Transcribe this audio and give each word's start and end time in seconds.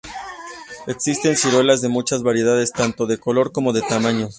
Existen 0.87 1.37
ciruelas 1.37 1.81
de 1.81 1.87
muchas 1.87 2.23
variedades, 2.23 2.71
tanto 2.73 3.05
de 3.05 3.19
color 3.19 3.51
como 3.51 3.71
de 3.71 3.83
tamaños. 3.83 4.29